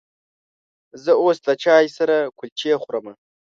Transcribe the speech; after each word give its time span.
زه 1.03 1.11
اوس 1.21 1.37
له 1.47 1.53
چای 1.63 1.85
سره 1.97 2.15
کلچې 2.39 2.71
خورمه. 2.83 3.13